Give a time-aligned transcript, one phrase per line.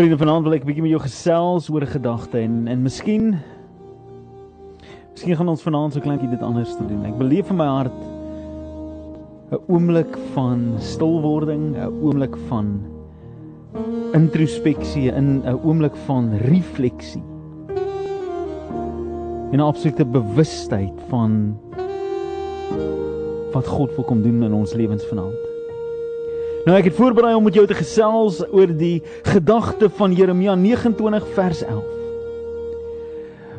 [0.00, 3.36] Vriende, vanaand wil ek 'n bietjie met jou gesels oor 'n gedagte en en miskien
[5.12, 7.04] miskien gaan ons vanaand so kleintjie dit anders te doen.
[7.04, 8.00] Ek beleef in my hart
[9.52, 12.80] 'n oomblik van stilwording, 'n oomblik van
[14.14, 17.22] introspeksie, 'n 'n oomblik van refleksie.
[19.52, 21.58] En 'n absolute bewustheid van
[23.52, 25.49] wat God wil kom doen in ons lewens vanaand.
[26.60, 31.28] Nou ek het voorberei om met jou te gesels oor die gedagte van Jeremia 29
[31.32, 31.86] vers 11.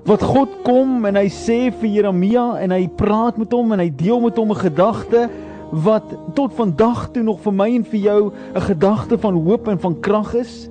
[0.06, 3.90] Wat God kom en hy sê vir Jeremia en hy praat met hom en hy
[3.90, 5.30] deel met hom 'n gedagte
[5.72, 9.80] wat tot vandag toe nog vir my en vir jou 'n gedagte van hoop en
[9.80, 10.70] van krag is.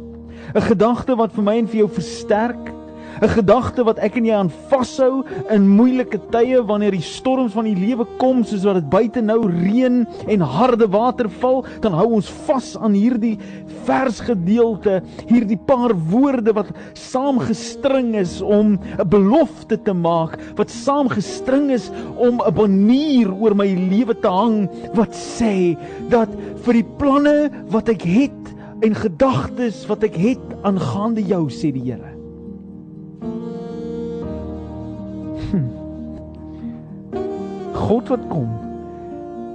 [0.54, 2.79] 'n Gedagte wat vir my en vir jou versterk
[3.20, 7.66] 'n gedagte wat ek en jy aan vashou in moeilike tye wanneer die storms van
[7.68, 12.06] die lewe kom soos wat dit buite nou reën en harde water val, dan hou
[12.16, 13.36] ons vas aan hierdie
[13.84, 21.90] versgedeelte, hierdie paar woorde wat saamgestring is om 'n belofte te maak, wat saamgestring is
[22.16, 25.76] om 'n banier oor my lewe te hang wat sê
[26.08, 26.28] dat
[26.64, 31.84] vir die planne wat ek het en gedagtes wat ek het aangaande jou sê die
[31.84, 32.09] Here
[37.80, 38.50] God wat kom.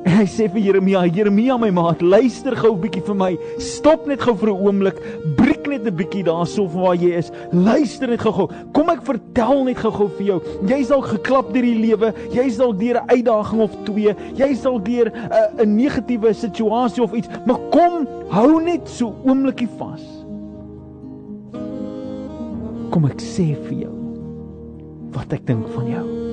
[0.06, 3.38] En hy sê vir Jeremia, Jeremia my maat, luister gou 'n bietjie vir my.
[3.58, 4.98] Stop net gou vir 'n oomblik.
[5.36, 7.32] Breek net 'n bietjie daarso van waar jy is.
[7.52, 8.48] Luister net gou-gou.
[8.72, 10.42] Kom ek vertel net gou-gou vir jou.
[10.68, 12.14] Jy's dalk geklap deur die lewe.
[12.32, 14.16] Jy's dalk deur 'n uitdaging of twee.
[14.36, 17.28] Jy's dalk deur 'n 'n negatiewe situasie of iets.
[17.46, 20.04] Maar kom, hou net so oomblikie vas.
[22.92, 23.96] Kom ek sê vir jou
[25.14, 26.25] wat ek dink van jou.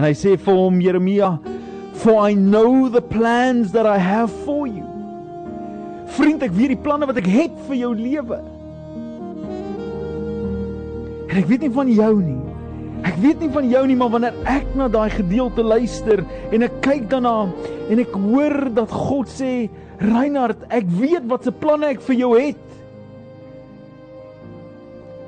[0.00, 1.34] En hy sê vir hom Jeremia,
[2.00, 4.86] "For I know the plans that I have for you."
[6.16, 8.38] Vriend, ek weet die planne wat ek het vir jou lewe.
[11.28, 12.40] En ek weet nie van jou nie.
[13.04, 16.80] Ek weet nie van jou nie, maar wanneer ek na daai gedeelte luister en ek
[16.80, 17.52] kyk daarna
[17.90, 19.68] en ek hoor dat God sê,
[20.00, 22.56] "Reinhard, ek weet wat se planne ek vir jou het."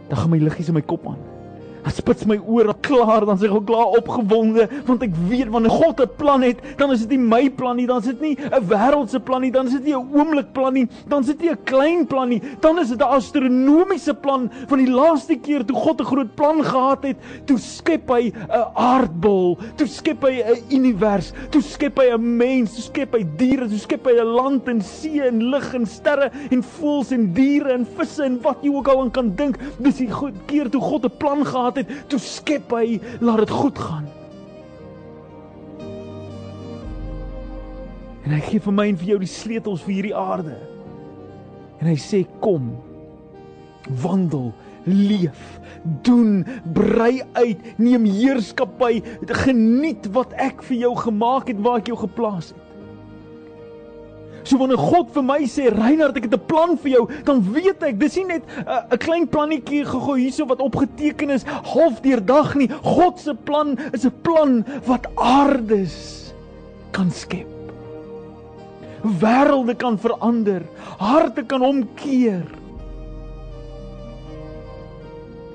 [0.08, 1.31] Dan gaan my liggies in my kop aan.
[1.82, 5.50] Dan spits my oor al klaar, dan sê ek al klaar opgewonde, want ek weet
[5.50, 8.20] wanneer God 'n plan het, dan is dit nie my plan nie, dan is dit
[8.20, 11.26] nie 'n wêreldse plan nie, dan is dit nie 'n oomblik plan nie, dan is
[11.26, 15.37] dit nie 'n klein plan nie, dan is dit 'n astronomiese plan van die laaste
[15.37, 17.16] keer toe God 'n groot plan gehad het,
[17.47, 22.75] toe skep hy 'n aardbol, toe skep hy 'n univers, toe skep hy 'n mens,
[22.75, 26.31] toe skep hy diere, toe skep hy 'n land en see en lug en sterre
[26.50, 29.59] en voëls en diere en visse en wat jy ook al kan dink.
[29.78, 30.09] Dis die
[30.47, 34.06] keer toe God 'n plan gehad gehad het, toe skep hy laat dit goed gaan.
[38.22, 40.56] En hy gee vir my en vir jou die sleutels vir hierdie aarde.
[41.81, 42.71] En hy sê kom.
[43.99, 44.53] Wandel,
[44.87, 45.59] leef,
[46.06, 46.44] doen,
[46.75, 49.00] brei uit, neem heerskappy,
[49.43, 52.61] geniet wat ek vir jou gemaak het, waar ek jou geplaas het.
[54.44, 57.82] So wanneer God vir my sê Reinhard ek het 'n plan vir jou, dan weet
[57.82, 62.20] ek dis nie net 'n uh, klein plannetjie gegooi hierso wat opgeteken is half deur
[62.20, 62.69] dag nie.
[62.82, 66.34] God se plan is 'n plan wat aardes
[66.91, 67.47] kan skep.
[69.03, 70.62] Wêrelde kan verander,
[70.98, 72.61] harte kan omkeer.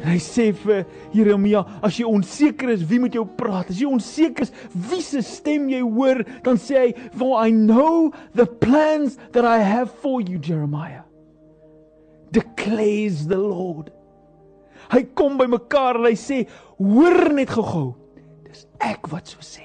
[0.07, 0.85] Hy sê vir
[1.15, 5.23] Jeremia, as jy onseker is wie met jou praat, as jy onseker is wie se
[5.25, 10.21] stem jy hoor, dan sê hy, "For I know the plans that I have for
[10.21, 11.03] you, Jeremiah."
[12.31, 13.91] Declares the Lord.
[14.91, 16.47] Hy kom by mekaar en hy sê,
[16.77, 17.95] "Hoor net gou-gou.
[18.45, 19.63] Dis ek wat so sê.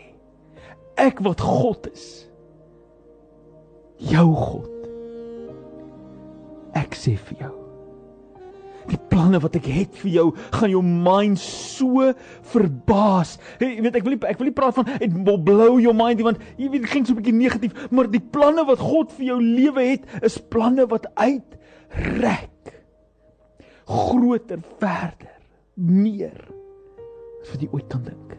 [0.97, 2.26] Ek wat God is.
[3.98, 4.69] Jou God.
[6.74, 7.62] Ek sê vir jou
[8.88, 12.10] die planne wat ek het vir jou gaan jou mind so
[12.53, 13.37] verbaas.
[13.60, 16.22] Jy weet ek wil nie ek wil nie praat van it will blow your mind
[16.26, 19.26] want jy weet dit klink so 'n bietjie negatief, maar die planne wat God vir
[19.32, 22.51] jou lewe het is planne wat uitrek.
[23.86, 25.36] Groter, verder,
[25.74, 26.39] meer
[27.42, 28.39] as wat jy ooit kan dink.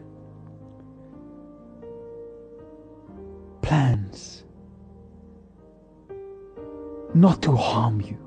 [3.60, 4.44] Plans
[7.14, 8.23] not to harm you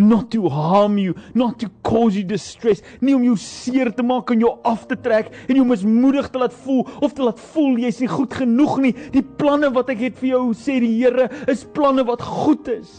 [0.00, 4.32] not to harm you, not to cause you distress, nie om jou seer te maak
[4.32, 7.78] en jou af te trek en jou mismoedig te laat voel of te laat voel
[7.84, 8.94] jy's nie goed genoeg nie.
[9.14, 12.90] Die planne wat ek het vir jou, sê die Here, is planne wat goed is.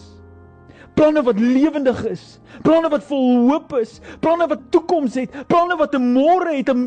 [0.97, 2.23] Planne wat lewendig is,
[2.65, 6.83] planne wat vol hoop is, planne wat toekoms het, planne wat 'n môre het, 'n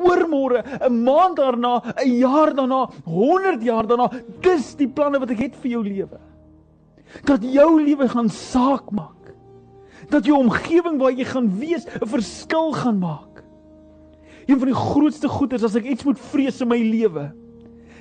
[0.00, 4.10] oormôre, 'n maand daarna, 'n jaar daarna, 100 jaar daarna.
[4.40, 6.18] Dis die planne wat ek het vir jou lewe.
[7.24, 9.23] Dat jou lewe gaan saak maak.
[10.10, 13.44] Dat jou omgewing waar jy gaan wees 'n verskil gaan maak.
[14.46, 17.32] Een van die grootste goeders as ek iets moet vrees in my lewe,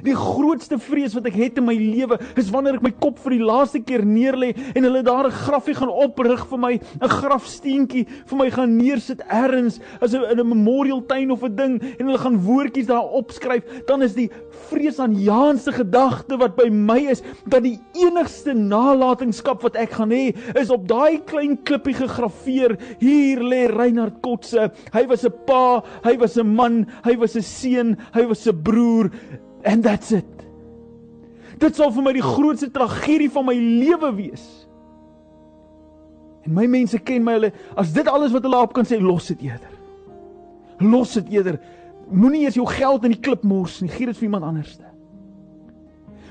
[0.04, 3.38] Die grootste vrees wat ek het in my lewe is wanneer ek my kop vir
[3.38, 8.06] die laaste keer neerlê en hulle daar 'n grafie gaan oprig vir my, 'n grafsteentjie
[8.28, 12.38] vir my gaan neersit elders as 'n memorial tuin of 'n ding en hulle gaan
[12.38, 14.30] woordjies daar opskryf, dan is die
[14.70, 20.12] vrees aan Jaanse gedagte wat by my is dat die enigste nalatenskap wat ek gaan
[20.12, 22.78] hê is op daai klein klippie gegraveer.
[23.00, 24.72] Hier lê Reinhard Kotse.
[24.94, 28.64] Hy was 'n pa hy was 'n man hy was 'n seun hy was 'n
[28.64, 29.10] broer
[29.64, 30.30] And that's it.
[31.62, 34.46] Dit sal vir my die grootste tragedie van my lewe wees.
[36.44, 39.30] En my mense ken my hulle as dit alles wat hulle op kan sê los
[39.32, 39.72] dit eerder.
[40.84, 41.62] Los dit eerder.
[42.12, 43.92] Moenie eers jou geld in die klip mors nie.
[43.94, 44.93] Gee dit vir iemand anderste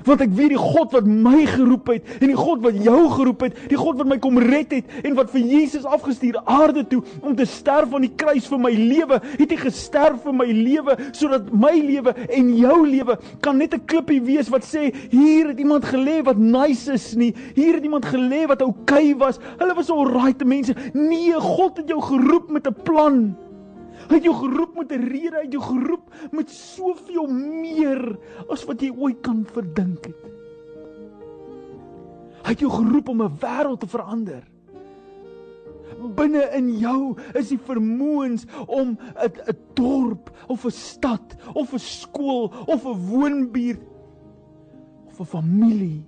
[0.05, 3.47] want ek weet die God wat my geroep het en die God wat jou geroep
[3.47, 7.03] het, die God wat my kom red het en wat vir Jesus afgestuur aarde toe
[7.21, 10.97] om te sterf aan die kruis vir my lewe, het hy gesterf vir my lewe
[11.13, 15.59] sodat my lewe en jou lewe kan net 'n klippie wees wat sê hier het
[15.59, 19.39] iemand gelê wat nice is nie, hier het iemand gelê wat oukei okay was.
[19.59, 20.75] Hulle was alright mense.
[20.95, 23.37] Nee, God het jou geroep met 'n plan.
[24.09, 28.19] Hy het jou geroep met 'n rede, hy het jou geroep met soveel meer
[28.49, 30.23] as wat jy ooit kan verdink het.
[32.43, 34.43] Hy het jou geroep om 'n wêreld te verander.
[36.17, 42.53] Binne in jou is die vermoëns om 'n dorp of 'n stad of 'n skool
[42.67, 43.83] of 'n woonbuurt
[45.07, 46.05] of 'n familie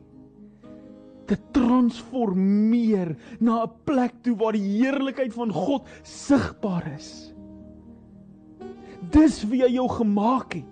[1.26, 7.33] te transformeer na 'n plek toe waar die heerlikheid van God sigbaar is.
[9.10, 10.70] Dis wie hy jou gemaak het.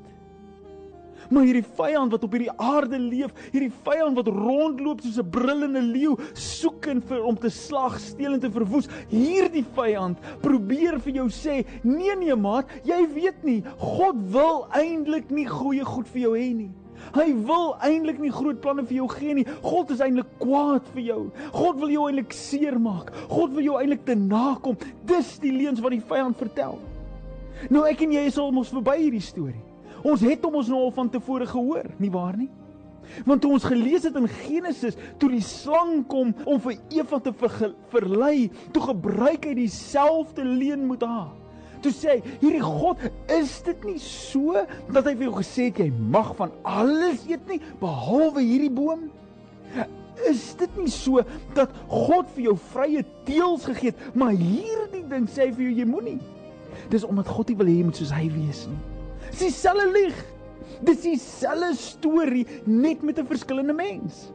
[1.33, 5.81] Maar hierdie vyand wat op hierdie aarde leef, hierdie vyand wat rondloop soos 'n brullende
[5.81, 11.29] leeu, soekend vir om te slag, steel en te verwoes, hierdie vyand probeer vir jou
[11.29, 16.37] sê, "Nee nee maat, jy weet nie, God wil eintlik nie goeie goed vir jou
[16.37, 16.71] hê nie."
[17.15, 19.47] Hy wil eintlik nie groot planne vir jou gee nie.
[19.63, 21.31] God is eintlik kwaad vir jou.
[21.53, 23.13] God wil jou eintlik seermaak.
[23.29, 24.77] God wil jou eintlik te nakom.
[25.05, 26.79] Dis die leuns wat die vyand vertel.
[27.71, 29.63] Nou ek en jy is almos verby hierdie storie.
[30.03, 32.51] Ons het hom ons nou al van tevore gehoor, nie waar nie?
[33.27, 37.33] Want toe ons gelees het in Genesis, toe die slang kom om vir Eva te
[37.37, 41.31] verlei, toe gebruik hy dieselfde leuen met haar.
[41.83, 43.01] Toe sê hy, hierdie God,
[43.35, 44.61] is dit nie so
[44.95, 49.09] dat hy vir jou gesê het jy mag van alles eet nie behalwe hierdie boom?
[50.31, 51.25] Is dit nie so
[51.57, 55.75] dat God vir jou vrye teels gegee het, maar hierdie ding sê hy vir jou
[55.81, 56.21] jy moenie?
[56.91, 58.79] Dis omdat God nie wil hê jy moet soos hy wees nie.
[59.31, 60.23] Dis dieselfde lieg.
[60.83, 64.33] Dis dieselfde storie net met 'n verskillende mens.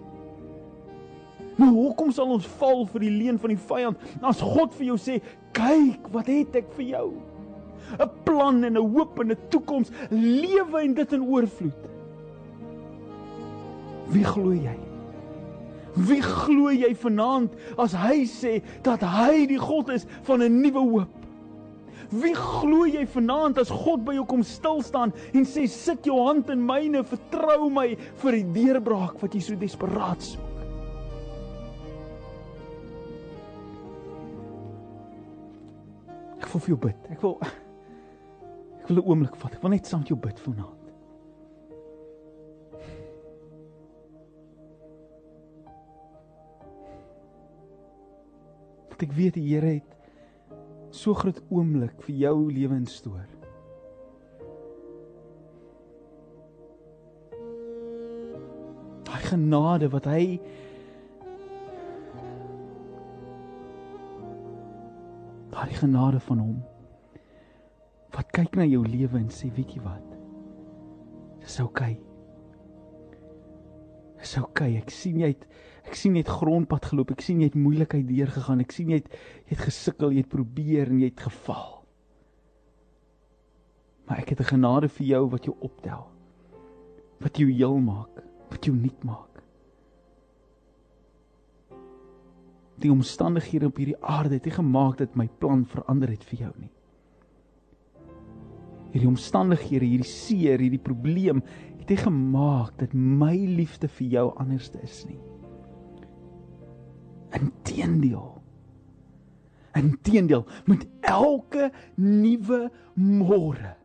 [1.58, 4.98] Nou hoekom sal ons val vir die leuen van die vyand as God vir jou
[4.98, 5.22] sê,
[5.54, 7.14] "Kyk, wat het ek vir jou?
[8.00, 11.88] 'n Plan en 'n hoop en 'n toekoms, lewe en dit in oorvloed."
[14.10, 14.78] Wie glo jy?
[15.96, 20.80] Wie glo jy vanaand as hy sê dat hy die God is van 'n nuwe
[20.80, 21.17] hoop?
[22.08, 26.16] Wie glo jy vanaand as God by jou kom stil staan en sê sit jou
[26.24, 27.90] hand in myne, vertrou my
[28.22, 30.46] vir die deurbraak wat jy so desperaat soek?
[36.38, 37.12] Ek wil vir jou bid.
[37.12, 39.54] Ek wil ek wil 'n oomblik vat.
[39.54, 40.88] Ek wil net saam met jou bid vanaand.
[48.88, 49.97] Want ek weet die Here het
[50.98, 53.26] so groot oomblik vir jou lewensstoor.
[59.08, 60.24] Daai genade wat hy
[65.54, 66.58] daai genade van hom
[68.18, 70.14] wat kyk na jou lewe en sê weet jy wat?
[71.44, 71.94] Dis oukei.
[71.94, 71.98] Okay.
[74.18, 74.72] Dis oukei.
[74.74, 74.82] Okay.
[74.82, 75.46] Ek sien jy het
[75.88, 77.14] Ek sien jy het grondpad geloop.
[77.16, 78.62] Ek sien jy het moeilikheid deurgegaan.
[78.64, 79.08] Ek sien jy het
[79.48, 81.78] jy het gesukkel, jy het probeer en jy het geval.
[84.08, 86.08] Maar ek het 'n genade vir jou wat jou optel.
[87.20, 89.44] Wat jou heel maak, wat jou nuut maak.
[92.78, 96.54] Die omstandighede op hierdie aarde het nie gemaak dat my plan verander het vir jou
[96.60, 96.72] nie.
[98.92, 101.42] Hierdie omstandighede, hierdie seer, hierdie probleem
[101.80, 105.20] het nie gemaak dat my liefde vir jou anders is nie.
[107.78, 108.42] Inteendeel.
[109.78, 113.76] Inteendeel, met elke nuwe môre,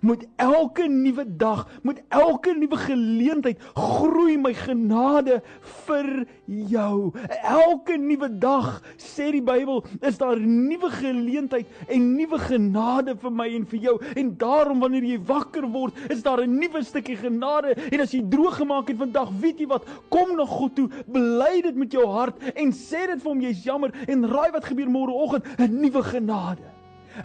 [0.00, 5.40] Met elke nuwe dag, met elke nuwe geleentheid groei my genade
[5.86, 6.08] vir
[6.46, 7.12] jou.
[7.42, 13.48] Elke nuwe dag, sê die Bybel, is daar nuwe geleentheid en nuwe genade vir my
[13.56, 13.96] en vir jou.
[14.16, 17.74] En daarom wanneer jy wakker word, is daar 'n nuwe stukkie genade.
[17.90, 19.86] En as jy droog gemaak het vandag, weet jy wat?
[20.08, 23.64] Kom na God toe, bely dit met jou hart en sê dit vir hom jy's
[23.64, 25.44] jammer en raai wat gebeur môreoggend?
[25.58, 26.66] 'n Nuwe genade.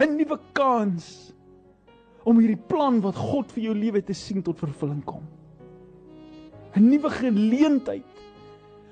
[0.00, 1.35] 'n Nuwe kans
[2.26, 5.22] om hierdie plan wat God vir jou lewe te sien tot vervulling kom.
[6.76, 8.04] 'n Nuwe geleentheid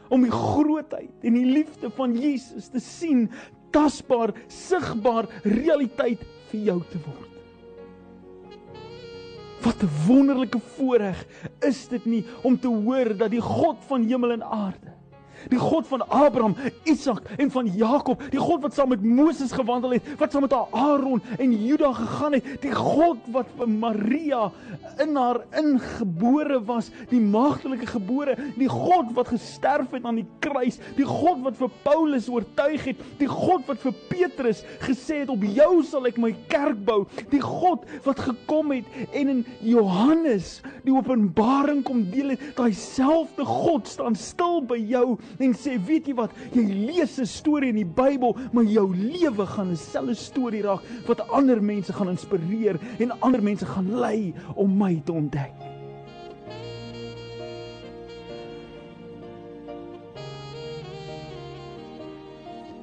[0.08, 3.28] om die grootheid en die liefde van Jesus te sien,
[3.74, 7.30] tasbaar, sigbaar realiteit vir jou te word.
[9.64, 11.26] Wat 'n wonderlike voorreg
[11.60, 14.92] is dit nie om te hoor dat die God van hemel en aarde
[15.52, 16.56] Die God van Abraham,
[16.88, 20.54] Isak en van Jakob, die God wat saam met Moses gewandel het, wat saam met
[20.54, 24.50] Aaron en Juda gegaan het, die God wat vir Maria
[25.02, 30.78] in haar ingebore was, die maagdelike gebore, die God wat gesterf het aan die kruis,
[30.98, 35.42] die God wat vir Paulus oortuig het, die God wat vir Petrus gesê het op
[35.44, 40.94] jou sal ek my kerk bou, die God wat gekom het en in Johannes die
[40.94, 46.14] openbaring kom deel het, daai selfde God staan stil by jou en sê weet jy
[46.14, 50.62] wat jy lees 'n storie in die Bybel maar jou lewe gaan 'n selfe storie
[50.62, 55.74] raak wat ander mense gaan inspireer en ander mense gaan lei om my te ontdek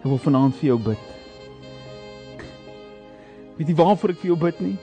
[0.01, 1.01] Ek wil vanaand vir jou bid.
[3.59, 4.77] Weet jy waarvoor ek vir jou bid nie?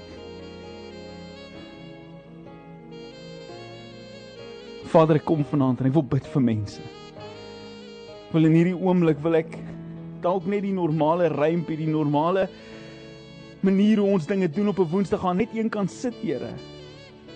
[4.89, 6.85] Vader, ek kom vanaand en ek wil bid vir mense
[8.33, 9.55] wil in hierdie oomblik wil ek
[10.21, 12.49] dalk net die normale rympie, die normale
[13.65, 16.53] manier hoe ons dinge doen op 'n Woensdag gaan net een kan sit, Here.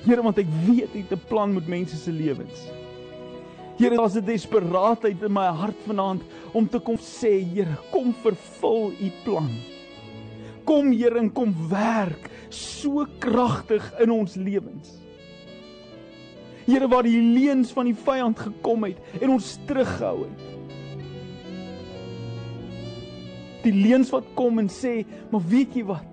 [0.04, 2.68] Here, want ek weet jy het 'n plan met mense se lewens.
[3.78, 6.22] Here, daar's 'n desperaatheid in my hart vanaand
[6.52, 9.50] om te kom sê, Here, kom vervul u plan.
[10.64, 15.00] Kom Here en kom werk so kragtig in ons lewens.
[16.66, 20.61] Here waar die leuns van die vyand gekom het en ons teruggehou het.
[23.64, 26.08] Die leuns wat kom en sê, maar weet jy wat?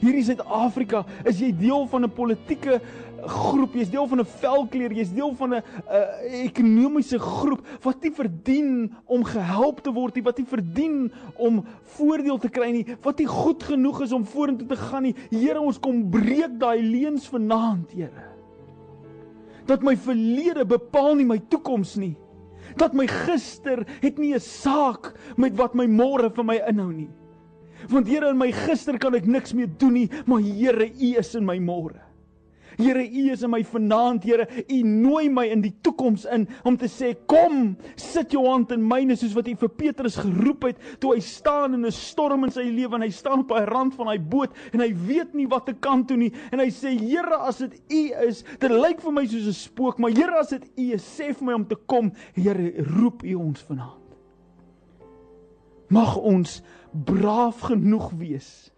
[0.00, 2.80] Hier in Suid-Afrika is jy deel van 'n politieke
[3.26, 8.12] groep, jy's deel van 'n velkleur, jy's deel van 'n uh, ekonomiese groep wat nie
[8.12, 11.64] verdien om gehelp te word nie, wat nie verdien om
[11.96, 15.14] voordeel te kry nie, wat nie goed genoeg is om vorentoe te gaan nie.
[15.30, 18.34] Here, ons kom breek daai leuns vanaand, Here.
[19.66, 22.16] Dat my verlede bepaal nie my toekoms nie
[22.76, 27.10] dat my gister het nie 'n saak met wat my môre vir my inhou nie.
[27.88, 31.34] Want Here in my gister kan ek niks meer doen nie, maar Here U is
[31.34, 32.05] in my môre.
[32.76, 34.46] Here, U is in my vanaand, Here.
[34.68, 38.86] U nooi my in die toekoms in om te sê, "Kom, sit jou hand in
[38.86, 42.50] myne soos wat U vir Petrus geroep het toe hy staan in 'n storm in
[42.50, 45.46] sy lewe en hy staan op die rand van daai boot en hy weet nie
[45.46, 49.00] wat te kan toe nie en hy sê, "Here, as dit U is, dit lyk
[49.00, 51.66] vir my soos 'n spook, maar Here, as dit U is, sê vir my om
[51.66, 54.02] te kom." Here, roep U ons vanaand.
[55.88, 58.70] Mag ons braaf genoeg wees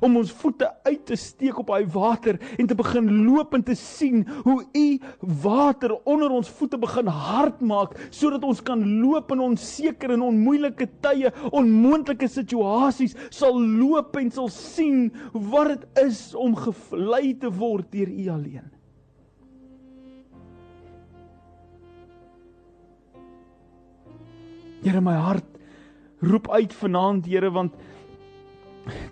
[0.00, 3.76] om ons voete uit te steek op daai water en te begin loop en te
[3.78, 4.86] sien hoe u
[5.42, 10.88] water onder ons voete begin hard maak sodat ons kan loop in onseker en onmoeilike
[11.04, 17.90] tye, onmoontlike situasies sal loop en sal sien wat dit is om gevlei te word
[17.92, 18.68] deur u alleen.
[24.82, 25.46] Here my hart
[26.22, 27.74] roep uit vanaand Here want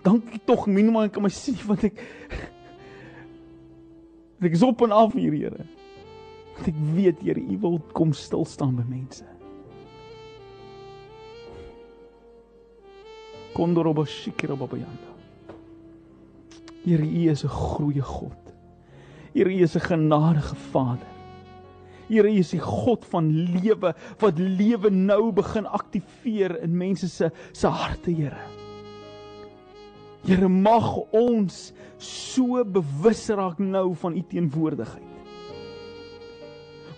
[0.03, 2.01] Dankie tog minimaal kan my sien want ek
[4.41, 5.67] ek is op en af hier Here.
[6.57, 9.25] Want ek weet Here, U wil kom stil staan by mense.
[13.55, 15.15] Kondorobo shikira babayanda.
[16.85, 18.55] Here, U is 'n goeie God.
[19.35, 21.07] Here, U is 'n genadige Vader.
[22.09, 27.31] Here, U is die God van lewe wat lewe nou begin aktiveer in mense se
[27.53, 28.60] se harte, Here.
[30.27, 35.07] Here mag ons so bewus raak nou van u teenwoordigheid.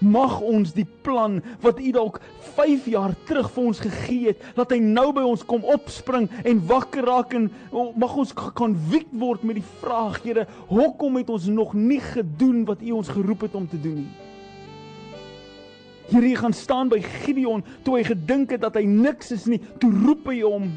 [0.03, 2.19] Mag ons die plan wat u dalk
[2.57, 6.65] 5 jaar terug vir ons gegee het, laat hy nou by ons kom opspring en
[6.67, 11.47] wakker raak en mag ons kan wik word met die vraag, Here, hoekom het ons
[11.47, 14.13] nog nie gedoen wat u ons geroep het om te doen nie?
[16.11, 19.63] Here, hy gaan staan by Gideon toe hy gedink het dat hy niks is nie,
[19.79, 20.73] toe roep hy hom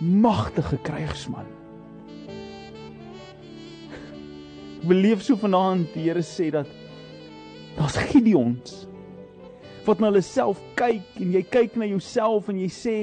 [0.00, 1.48] magtige krygsman.
[4.80, 6.68] Ek beleef so vanaand die Here sê dat
[7.76, 8.86] daar's Gideons
[9.84, 12.96] wat na hulle self kyk en jy kyk na jouself en jy sê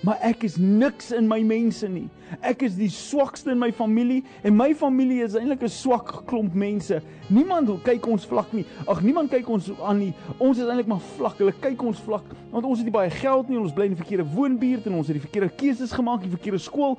[0.00, 2.06] maar ek is niks in my mense nie.
[2.46, 6.54] Ek is die swakste in my familie en my familie is eintlik 'n swak klomp
[6.54, 7.02] mense.
[7.28, 8.64] Niemand kyk ons vlak nie.
[8.88, 10.14] Ag niemand kyk ons aan nie.
[10.38, 11.36] Ons is eintlik maar vlak.
[11.38, 13.58] Hulle kyk ons vlak want ons het nie baie geld nie.
[13.58, 16.58] Ons bly in die verkeerde woonbuurt en ons het die verkeerde keuses gemaak, die verkeerde
[16.58, 16.98] skool.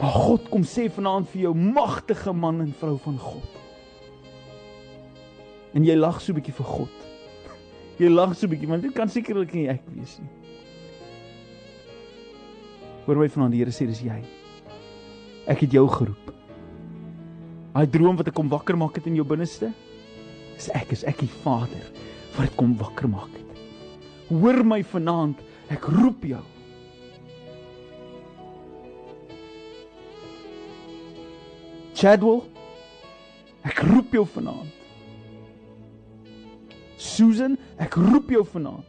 [0.00, 3.58] Maar God kom sê vanaand vir jou magtige man en vrou van God.
[5.74, 6.96] En jy lag so 'n bietjie vir God.
[8.00, 10.39] Jy lag so 'n bietjie want dit kan sekerlik nie ek wees nie.
[13.06, 14.18] Hoor my vanaand die Here sê dis jy.
[15.50, 16.30] Ek het jou geroep.
[17.74, 19.70] Daai droom wat ek kom wakker maak het in jou binneste,
[20.58, 21.86] is ek is ek die Vader
[22.34, 23.60] wat dit kom wakker maak het.
[24.30, 25.38] Hoor my vanaand,
[25.72, 26.42] ek roep jou.
[32.00, 32.44] Chadwell,
[33.66, 34.76] ek roep jou vanaand.
[37.00, 38.86] Susan, ek roep jou vanaand.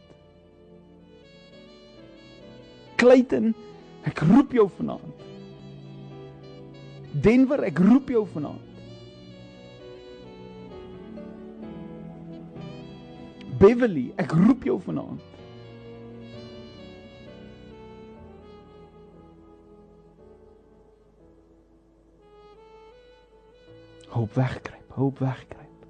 [3.00, 3.50] Clayton,
[4.08, 5.26] ek roep jou vanaand.
[7.12, 8.70] Denver, ek roep jou vanaand.
[13.62, 15.32] Beverly, ek roep jou vanaand.
[24.12, 25.86] hoop wegkruip, hoop wegkruip.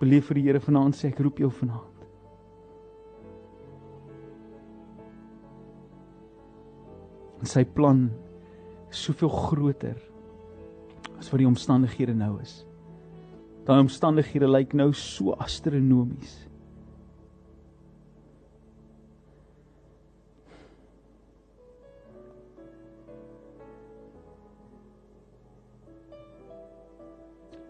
[0.00, 1.95] Beleef vir die Here vanaand sê ek roep jou vanaand.
[7.46, 8.08] En sy plan
[8.90, 9.94] soveel groter
[11.14, 12.64] as wat die omstandighede nou is.
[13.68, 16.34] Daai omstandighede lyk nou so astronomies.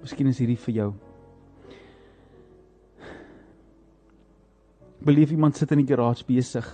[0.00, 0.88] Miskien is hierdie vir jou.
[5.04, 6.64] Beleef iemand sit in die garage besig.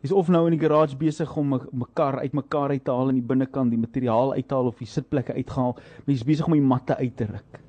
[0.00, 3.20] Hy's of nou in die garage besig om 'n kar uitmekaar uit te haal in
[3.20, 5.76] die binnekant, die materiaal uit te haal of die sitplekke uitgehaal.
[6.06, 7.60] Hy's besig om die matte uit te ruk.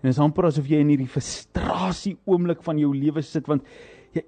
[0.00, 3.64] En dit is amper asof jy in hierdie frustrasie oomblik van jou lewe sit want
[4.14, 4.22] jy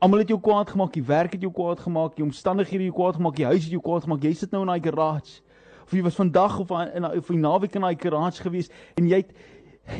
[0.00, 2.96] almal het jou kwaad gemaak, die werk het jou kwaad gemaak, die omstandighede het jou
[3.02, 4.22] kwaad gemaak, die huis het jou kwaad gemaak.
[4.22, 5.42] Jy sit nou in daai garage
[5.84, 9.22] of jy was vandag of in of die naweek in daai garage gewees en jy
[9.22, 9.32] het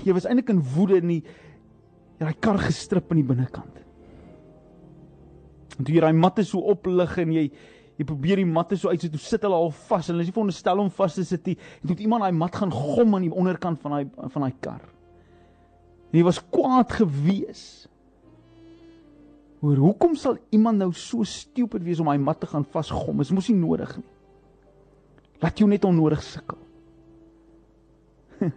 [0.05, 1.23] jy was eintlik in woede in die
[2.19, 3.85] daai kar gestrip aan die binnekant.
[5.79, 7.49] En toe jy daai matte so oplig en jy
[7.99, 10.29] jy probeer die matte so uit so toe sit hulle al vas en hulle is
[10.31, 11.57] nie veronderstel om vas te sit nie.
[11.81, 14.55] En toe het iemand daai mat gaan gom aan die onderkant van daai van daai
[14.63, 14.85] kar.
[16.13, 17.63] En jy was kwaad gewees.
[19.59, 23.19] Hoor, hoekom sal iemand nou so stupid wees om daai mat te gaan vasgom?
[23.19, 24.07] Dit mos nie nodig nie.
[25.43, 26.59] Laat jou net onnodig sukkel.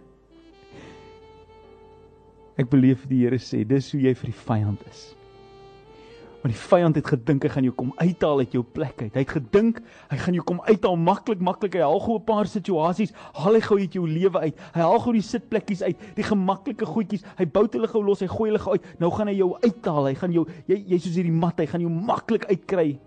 [2.62, 5.02] Ek beleef die Here sê, dis hoe jy vir die vyand is.
[6.42, 9.12] Want die vyand het gedink hy gaan jou kom uithaal uit jou plek uit.
[9.14, 9.76] Hy het gedink
[10.10, 11.76] hy gaan jou kom uithaal maklik maklik.
[11.78, 14.56] Hy haal gou 'n paar situasies, haal hy gou uit jou lewe uit.
[14.74, 17.22] Hy haal gou die sitplekkies uit, die gemaklike goedjies.
[17.38, 18.82] Hy bou hulle gou los, hy gooi hulle uit.
[18.98, 20.06] Nou gaan hy jou uithaal.
[20.06, 22.98] Hy gaan jou jy jy's soos hierdie mat, hy gaan jou maklik uitkry.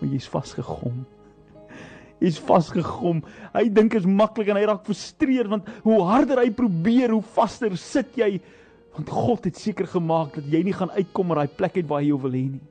[0.00, 1.06] Maar jy's vasgegom.
[2.20, 3.22] Hy's vasgegom.
[3.54, 7.76] Hy dink is maklik en hy raak frustreerd want hoe harder hy probeer, hoe vaster
[7.76, 8.40] sit jy
[8.94, 12.02] want God het seker gemaak dat jy nie gaan uitkom uit daai plek uit waar
[12.02, 12.62] hy jou wil hê nie.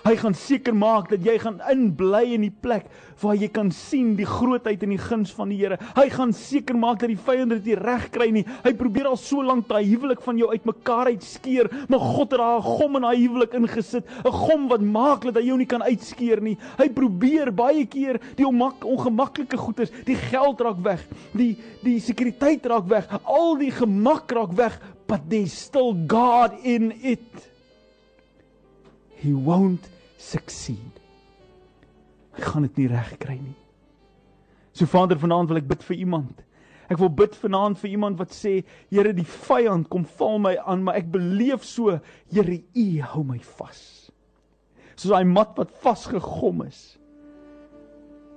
[0.00, 2.86] Hy gaan seker maak dat jy gaan inbly in die plek
[3.20, 5.76] waar jy kan sien die grootheid en die guns van die Here.
[5.92, 8.46] Hy gaan seker maak dat die vyand dit nie reg kry nie.
[8.64, 12.60] Hy probeer al so lank daai huwelik van jou uitmekaar uitskeer, maar God het daar
[12.60, 15.82] 'n gom in daai huwelik ingesit, 'n gom wat maak dat hy jou nie kan
[15.82, 16.56] uitskeer nie.
[16.78, 22.64] Hy probeer baie keer die onmak, ongemaklike goeders, die geld raak weg, die die sekuriteit
[22.66, 27.50] raak weg, al die gemak raak weg, but there's still God in it
[29.20, 31.00] he won't succeed.
[32.36, 33.56] Hy gaan dit nie reg kry nie.
[34.72, 36.44] So Vader, vanaand wil ek bid vir iemand.
[36.90, 40.86] Ek wil bid vanaand vir iemand wat sê, Here, die vyand kom val my aan,
[40.86, 41.98] maar ek beleef so,
[42.30, 43.82] Here, U hou my vas.
[44.94, 46.80] Soos daai mat wat vasgegom is.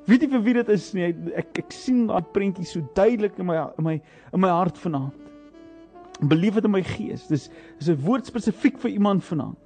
[0.10, 1.14] Weet jy vir wie dit is nie?
[1.38, 4.00] Ek ek sien daai prentjie so duidelik in my in my
[4.34, 5.23] in my hart vanaand.
[6.28, 7.28] Beleef dit in my gees.
[7.28, 9.58] Dis is 'n woord spesifiek vir iemand vanaand.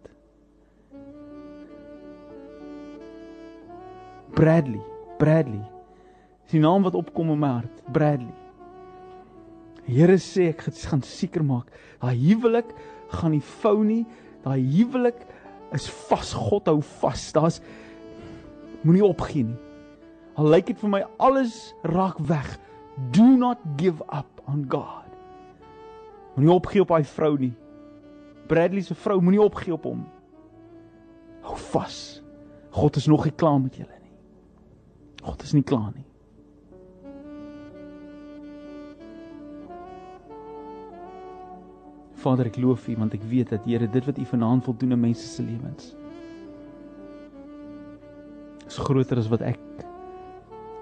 [4.34, 4.82] Bradley,
[5.18, 5.66] Bradley.
[6.44, 8.34] Dis die naam wat opkom in my hart, Bradley.
[9.88, 12.74] Here sê ek gaan seker maak, daai huwelik
[13.10, 14.06] gaan nie vou nie.
[14.44, 15.26] Daai huwelik
[15.76, 16.34] is vas.
[16.34, 17.32] God hou vas.
[17.36, 17.62] Daar's
[18.84, 19.58] moenie opgee nie.
[20.38, 22.60] Al lyk dit vir my alles raak weg.
[23.16, 25.07] Do not give up on God.
[26.38, 27.54] Moenie opgee op daai vrou nie.
[28.48, 30.04] Bradley se vrou moenie opgee op hom.
[31.48, 32.22] Hou vas.
[32.78, 34.14] God is nog nie klaar met julle nie.
[35.26, 36.06] God is nie klaar nie.
[42.22, 44.94] Vader, ek loof U want ek weet dat Here dit wat U vanaand wil doen
[44.94, 45.96] in mense se lewens
[48.68, 49.60] is groter as wat ek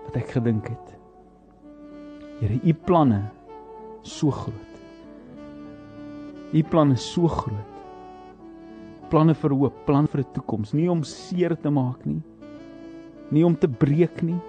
[0.05, 0.93] wat ek gedink het.
[2.41, 3.23] Here, U planne
[4.03, 4.74] so groot.
[6.55, 7.71] U planne so groot.
[9.11, 12.21] Planne vir hoop, plan vir 'n toekoms, nie om seer te maak nie.
[13.31, 14.39] Nie om te breek nie.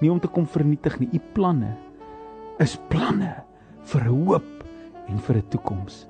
[0.00, 1.08] Nie om te kom vernietig nie.
[1.12, 1.76] U planne
[2.58, 3.44] is planne
[3.84, 4.64] vir hoop
[5.08, 6.06] en vir 'n toekoms.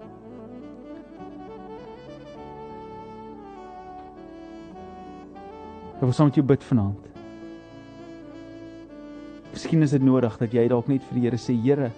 [5.96, 7.04] Ek wil saam met jou bid vanaand.
[9.52, 11.92] Miskien is dit nodig dat jy dalk net vir die Here sê, Here,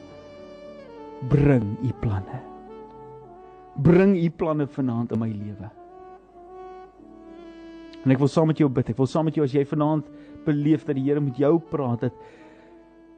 [1.29, 2.41] bring u planne.
[3.83, 5.71] Bring u planne vanaand in my lewe.
[8.05, 8.93] En ek wil saam met jou bid.
[8.93, 10.09] Ek wil saam met jou as jy vanaand
[10.47, 12.27] beleef dat die Here met jou praat dat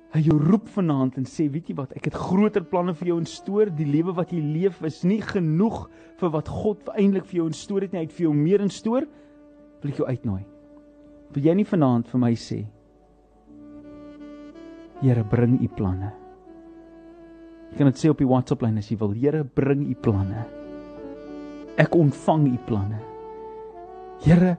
[0.08, 3.18] Hy jou roep vanaand en sê, weet jy wat, ek het groter planne vir jou
[3.20, 3.68] instoor.
[3.76, 5.82] Die lewe wat jy leef is nie genoeg
[6.16, 8.00] vir wat God eintlik vir jou instoor het nie.
[8.00, 9.04] Hy het vir jou meer instoor.
[9.82, 10.40] Wil ek jou uitnooi.
[11.36, 12.62] Wil jy nie vanaand vir my sê,
[14.98, 16.08] Here, bring u planne.
[17.70, 19.12] Jy kan dit sê op die WhatsApp lyn as jy wil.
[19.12, 20.46] Here, bring u planne.
[21.78, 22.98] Ek ontvang u planne.
[24.24, 24.56] Here,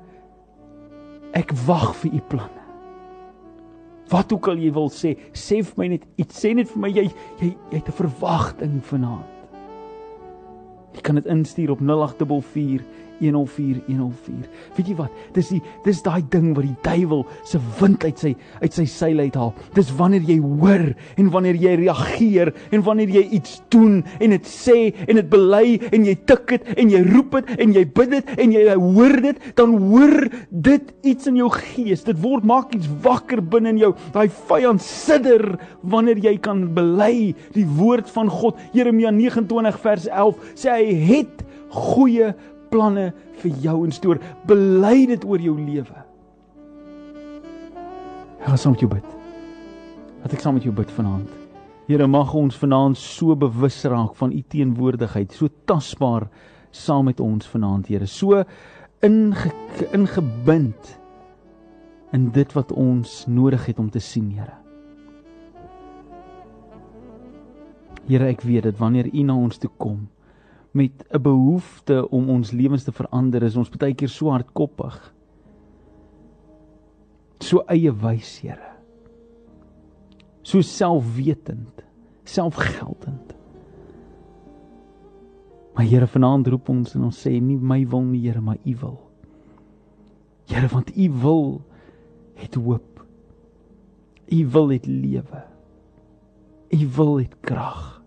[1.35, 2.59] ek wag vir u planne.
[4.09, 6.89] Wat ook al jy wil sê, sê vir my net iets, sê net vir my
[6.89, 7.05] jy
[7.41, 9.35] jy jy het 'n verwagting vanaand.
[10.95, 11.81] Jy kan dit instuur op
[13.19, 14.47] 0844 104104.
[14.75, 15.21] Weet jy wat?
[15.35, 19.21] Dis die dis daai ding wat die duiwel se wind uit sy uit sy seil
[19.23, 19.53] uithaal.
[19.75, 20.85] Dis wanneer jy hoor
[21.19, 25.79] en wanneer jy reageer en wanneer jy iets doen en dit sê en dit bely
[25.91, 29.17] en jy tik dit en jy roep dit en jy bid dit en jy hoor
[29.23, 30.15] dit, dan hoor
[30.49, 32.05] dit iets in jou gees.
[32.07, 33.91] Dit word maak iets wakker binne in jou.
[34.15, 35.43] Daai vyand sidder
[35.81, 38.59] wanneer jy kan bely die woord van God.
[38.75, 42.33] Jeremia 29 vers 11 sê hy het goeie
[42.71, 43.09] planne
[43.41, 44.21] vir jou instoor.
[44.47, 46.05] Bely dit oor jou lewe.
[48.39, 49.15] Ek gaan saam met jou bid.
[50.23, 51.29] Wat ek saam met jou bid vanaand.
[51.89, 56.27] Here mag ons vanaand so bewus raak van u teenwoordigheid, so tasbaar
[56.69, 58.05] saam met ons vanaand, Here.
[58.05, 58.43] So
[59.01, 59.49] inge,
[59.89, 60.95] ingebind
[62.13, 64.53] in dit wat ons nodig het om te sien, Here.
[68.09, 70.07] Here, ek weet dat wanneer u na ons toe kom,
[70.79, 75.13] met 'n behoefte om ons lewens te verander is ons baie keer so hardkoppig.
[77.39, 78.69] So eie wys, Here.
[80.41, 81.83] So selfwetend,
[82.23, 83.35] selfgeldend.
[85.73, 88.75] Maar Here vanaand roep ons en ons sê nie my wil nie, Here, maar U
[88.75, 88.99] wil.
[90.47, 91.61] Here, want U wil
[92.35, 93.05] het hoop.
[94.31, 95.43] U wil het lewe.
[96.69, 98.01] U wil het krag.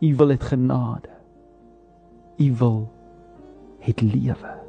[0.00, 1.21] U wil het genade.
[2.36, 2.88] U wil
[3.78, 4.60] het lewe.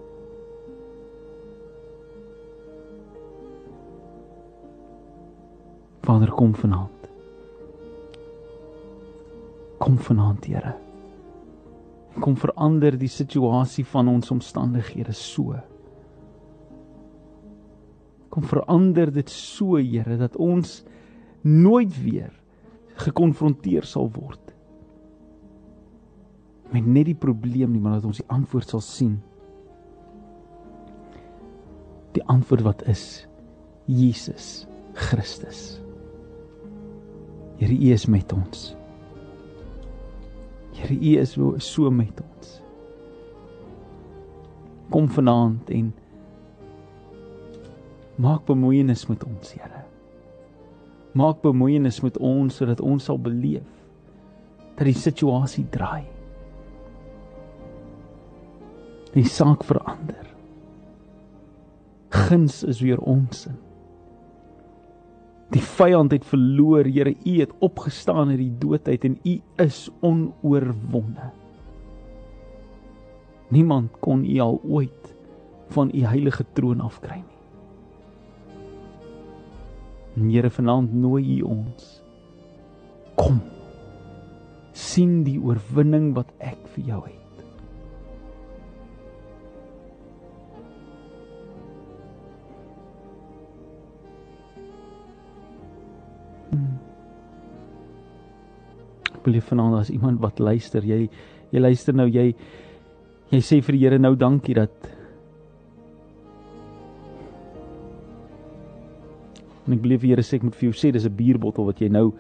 [6.02, 7.10] Vader kom vanaand.
[9.78, 10.76] Kom vanaand, Here.
[12.20, 15.56] Kom verander die situasie van ons omstandighede so.
[18.30, 20.84] Kom verander dit so, Here, dat ons
[21.42, 22.32] nooit weer
[23.04, 24.53] gekonfronteer sal word
[26.74, 29.18] met net die probleem nie, maar dat ons die antwoord sal sien.
[32.18, 33.28] Die antwoord wat is
[33.86, 34.66] Jesus
[34.98, 35.80] Christus.
[37.62, 38.72] Here U is met ons.
[40.74, 42.56] Here U is so met ons.
[44.94, 45.94] Kom vanaand en
[48.22, 49.86] maak bemoeienis met ons, Here.
[51.14, 53.70] Maak bemoeienis met ons sodat ons sal beleef
[54.74, 56.13] dat die situasie draai
[59.14, 60.26] die saak verander.
[62.14, 63.60] Guns is weer ons in.
[65.54, 69.90] Die vyand het verloor, Here, U het opgestaan uit die dood uit en U is
[70.02, 71.30] onoorwonde.
[73.54, 75.14] Niemand kon U al ooit
[75.74, 77.40] van U heilige troon afkry nie.
[80.18, 82.00] En Here, vanaand nooi U ons.
[83.16, 83.42] Kom.
[84.74, 87.23] sien die oorwinning wat ek vir jou het.
[99.24, 101.10] Beleef vanaand as iemand wat luister, jy
[101.54, 102.34] jy luister nou, jy
[103.32, 104.92] jy sê vir die Here nou dankie dat
[109.64, 111.80] En ek beleef die Here sê ek moet vir jou sê dis 'n bierbottel wat
[111.80, 112.14] jy nou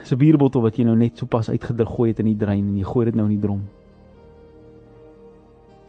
[0.00, 2.84] dis 'n bierbottel wat jy nou net sopas uitgegooi het in die drein en jy
[2.84, 3.60] gooi dit nou in die drom.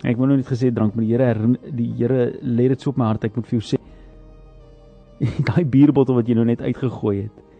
[0.03, 2.97] Ek wou nou net gesê drank met die Here die Here lê dit so op
[2.97, 3.77] my hart ek moet vir jou sê
[5.47, 7.50] daai bierbottel wat jy nou net uitgegooi het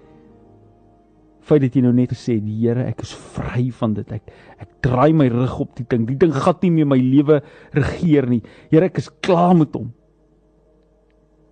[1.51, 4.13] feit dat jy nou net gesê die Here ek is vry van dit.
[4.15, 6.05] Ek ek draai my rug op die ding.
[6.07, 7.41] Die ding gaan nie meer my lewe
[7.75, 8.41] regeer nie.
[8.71, 9.91] Here ek is klaar met hom.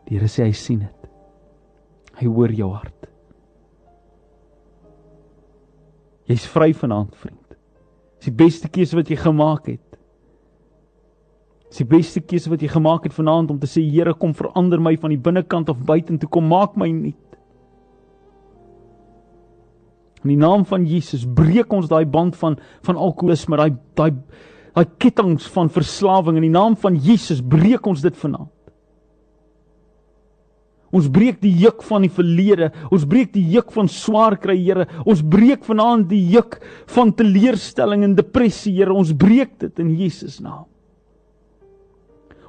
[0.07, 1.11] Die Here sê hy sien dit.
[2.19, 2.95] Hy hoor jou hart.
[6.29, 7.55] Jy's vry vanaand vriend.
[8.19, 9.85] Dis die beste keuse wat jy gemaak het.
[11.69, 14.81] Dis die beste keuse wat jy gemaak het vanaand om te sê Here kom verander
[14.83, 17.28] my van die binnekant af buitentoe kom maak my nuut
[20.23, 24.11] In die naam van Jesus breek ons daai band van van alkoholisme, daai daai
[24.75, 28.51] daai kettinge van verslawing in die naam van Jesus breek ons dit vanaand.
[30.89, 34.87] Ons breek die juk van die verlede, ons breek die juk van swaar kry, Here.
[35.05, 36.57] Ons breek vanaand die juk
[36.95, 38.95] van teleurstelling en depressie, Here.
[38.95, 40.65] Ons breek dit in Jesus naam.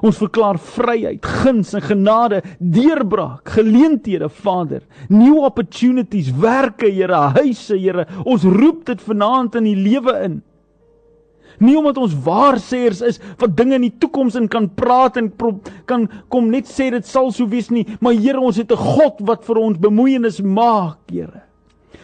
[0.00, 8.06] Ons verklaar vryheid, guns en genade, deurbraak, geleenthede, Vader, new opportunities, werke, Here, huise, Here.
[8.24, 10.38] Ons roep dit vanaand in die lewe in.
[11.60, 15.28] Nie omdat ons waarsêers is wat dinge in die toekoms in kan praat en
[15.84, 19.20] kan kom net sê dit sal so wees nie, maar Here, ons het 'n God
[19.20, 21.49] wat vir ons bemoeienis maak, Here.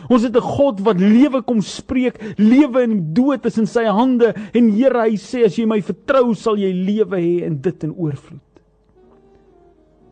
[0.09, 4.35] Ons het 'n God wat lewe kom spreek, lewe en dood is in sy hande
[4.55, 7.93] en Here hy sê as jy my vertrou sal jy lewe hê en dit in
[7.93, 8.41] oorvloed.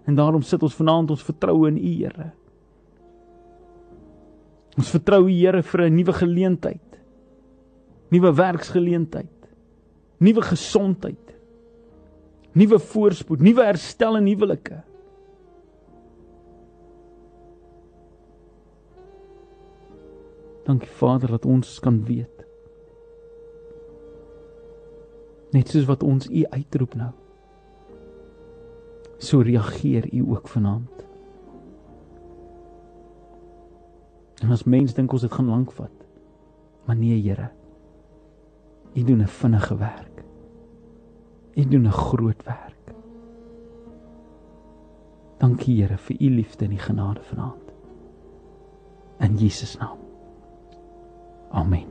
[0.07, 2.33] En daarom sit ons vanaand ons vertroue in U Here.
[4.77, 6.99] Ons vertrou U Here vir 'n nuwe geleentheid.
[8.11, 9.49] Nuwe werksgeleentheid.
[10.21, 11.35] Nuwe gesondheid.
[12.55, 14.83] Nuwe voorspoed, nuwe herstel in huwelike.
[20.65, 22.45] Dankie Vader dat ons kan weet.
[25.51, 27.11] Net soos wat ons U uitroep nou.
[29.19, 31.05] So reageer U ook vanaand.
[34.43, 36.09] En as mens dink ons dit gaan lank vat.
[36.85, 37.51] Maar nee Here.
[38.95, 40.25] U doen 'n vinnige werk.
[41.55, 42.95] U doen 'n groot werk.
[45.39, 47.73] Dankie Here vir U liefde en U genade vanaand.
[49.19, 50.04] In Jesus naam.
[51.55, 51.87] 阿弥